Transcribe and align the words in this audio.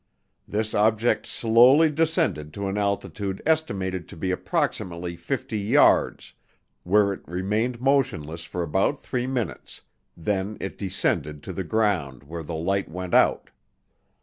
This 0.47 0.73
object 0.73 1.27
slowly 1.27 1.91
descended 1.91 2.55
to 2.55 2.65
an 2.67 2.75
altitude 2.75 3.39
estimated 3.45 4.07
to 4.09 4.17
be 4.17 4.31
approximately 4.31 5.15
50 5.15 5.59
yards 5.59 6.33
where 6.81 7.13
it 7.13 7.21
remained 7.27 7.79
motionless 7.79 8.43
for 8.43 8.63
about 8.63 9.03
3 9.03 9.27
minutes, 9.27 9.81
then 10.17 10.57
it 10.59 10.79
descended 10.79 11.43
to 11.43 11.53
the 11.53 11.63
ground 11.63 12.23
where 12.23 12.41
the 12.41 12.55
light 12.55 12.89
went 12.89 13.13
out. 13.13 13.51